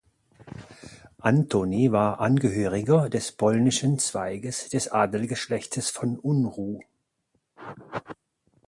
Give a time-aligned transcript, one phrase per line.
[1.19, 6.79] Antoni war Angehöriger des polnischen Zweiges des Adelsgeschlechtes von Unruh.